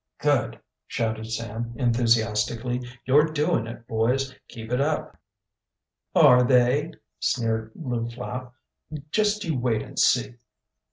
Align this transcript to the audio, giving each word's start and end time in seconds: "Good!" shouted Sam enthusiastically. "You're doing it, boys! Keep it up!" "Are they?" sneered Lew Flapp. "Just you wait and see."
"Good!" 0.17 0.59
shouted 0.87 1.25
Sam 1.29 1.73
enthusiastically. 1.75 2.81
"You're 3.05 3.25
doing 3.25 3.67
it, 3.67 3.85
boys! 3.87 4.33
Keep 4.47 4.71
it 4.71 4.81
up!" 4.81 5.15
"Are 6.15 6.43
they?" 6.43 6.93
sneered 7.19 7.71
Lew 7.75 8.09
Flapp. 8.09 8.51
"Just 9.11 9.43
you 9.43 9.59
wait 9.59 9.83
and 9.83 9.99
see." 9.99 10.37